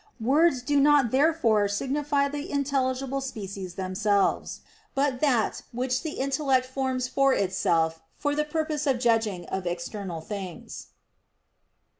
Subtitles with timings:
[0.19, 4.61] Words do not therefore signify the intelligible species themselves;
[4.95, 10.19] but that which the intellect forms for itself for the purpose of judging of external
[10.19, 10.87] things.